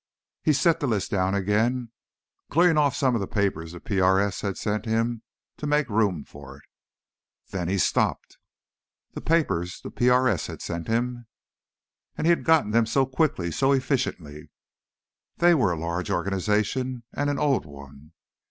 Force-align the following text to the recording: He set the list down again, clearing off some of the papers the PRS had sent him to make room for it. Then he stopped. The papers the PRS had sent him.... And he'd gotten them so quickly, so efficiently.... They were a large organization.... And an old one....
He 0.41 0.51
set 0.51 0.79
the 0.79 0.87
list 0.87 1.11
down 1.11 1.35
again, 1.35 1.91
clearing 2.49 2.75
off 2.75 2.95
some 2.95 3.13
of 3.13 3.21
the 3.21 3.27
papers 3.27 3.71
the 3.73 3.79
PRS 3.79 4.41
had 4.41 4.57
sent 4.57 4.85
him 4.87 5.21
to 5.57 5.67
make 5.67 5.87
room 5.91 6.23
for 6.23 6.57
it. 6.57 6.63
Then 7.51 7.67
he 7.67 7.77
stopped. 7.77 8.39
The 9.13 9.21
papers 9.21 9.79
the 9.81 9.91
PRS 9.91 10.47
had 10.47 10.59
sent 10.63 10.87
him.... 10.87 11.27
And 12.17 12.25
he'd 12.25 12.43
gotten 12.43 12.71
them 12.71 12.87
so 12.87 13.05
quickly, 13.05 13.51
so 13.51 13.73
efficiently.... 13.73 14.49
They 15.37 15.53
were 15.53 15.71
a 15.71 15.77
large 15.79 16.09
organization.... 16.09 17.03
And 17.13 17.29
an 17.29 17.37
old 17.37 17.67
one.... 17.67 18.13